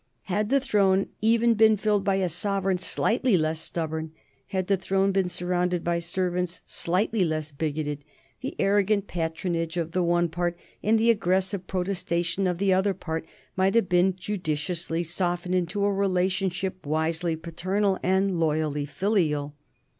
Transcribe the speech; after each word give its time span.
Had 0.23 0.49
the 0.49 0.59
throne 0.59 1.09
even 1.21 1.53
been 1.53 1.77
filled 1.77 2.03
by 2.03 2.15
a 2.15 2.27
sovereign 2.27 2.79
slightly 2.79 3.37
less 3.37 3.59
stubborn, 3.59 4.13
had 4.47 4.65
the 4.65 4.75
throne 4.75 5.11
been 5.11 5.29
surrounded 5.29 5.83
by 5.83 5.99
servants 5.99 6.63
slightly 6.65 7.23
less 7.23 7.51
bigoted, 7.51 8.03
the 8.39 8.55
arrogant 8.57 9.05
patronage 9.05 9.77
of 9.77 9.91
the 9.91 10.01
one 10.01 10.27
part 10.27 10.57
and 10.81 10.97
the 10.97 11.11
aggressive 11.11 11.67
protestation 11.67 12.47
of 12.47 12.57
the 12.57 12.73
other 12.73 12.95
part 12.95 13.27
might 13.55 13.75
have 13.75 13.89
been 13.89 14.15
judiciously 14.15 15.03
softened 15.03 15.53
into 15.53 15.85
a 15.85 15.93
relationship 15.93 16.83
wisely 16.83 17.35
paternal 17.35 17.99
and 18.01 18.39
loyally 18.39 18.85
filial. 18.85 19.53